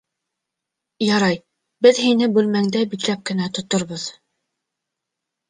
[1.07, 1.37] Ярай,
[1.87, 4.09] беҙ һине бүлмәңдә бикләп кенә тоторбоҙ...